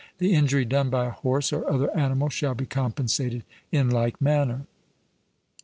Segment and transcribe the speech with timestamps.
[0.17, 4.65] The injury done by a horse or other animal shall be compensated in like manner.